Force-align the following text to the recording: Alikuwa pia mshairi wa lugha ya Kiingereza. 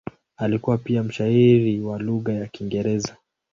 Alikuwa 0.37 0.77
pia 0.77 1.03
mshairi 1.03 1.81
wa 1.81 1.99
lugha 1.99 2.33
ya 2.33 2.47
Kiingereza. 2.47 3.17